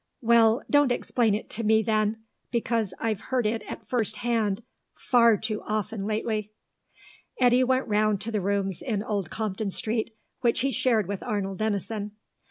"Well, 0.23 0.63
don't 0.67 0.91
explain 0.91 1.35
it 1.35 1.47
to 1.51 1.63
me, 1.63 1.83
then, 1.83 2.23
because 2.49 2.91
I've 2.99 3.19
heard 3.19 3.45
it 3.45 3.61
at 3.69 3.87
first 3.87 4.15
hand 4.15 4.63
far 4.95 5.37
too 5.37 5.61
often 5.61 6.07
lately." 6.07 6.49
Eddy 7.39 7.63
went 7.63 7.87
round 7.87 8.19
to 8.21 8.31
the 8.31 8.41
rooms 8.41 8.81
in 8.81 9.03
Old 9.03 9.29
Compton 9.29 9.69
Street 9.69 10.15
which 10.39 10.61
he 10.61 10.71
shared 10.71 11.07
with 11.07 11.21
Arnold 11.21 11.59
Denison. 11.59 12.13